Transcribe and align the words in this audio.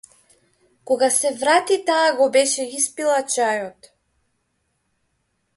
Кога 0.87 1.09
се 1.17 1.31
врати 1.43 1.77
таа 1.91 2.09
го 2.21 2.29
беше 2.37 2.67
испила 2.79 3.21
чајот. 3.37 3.91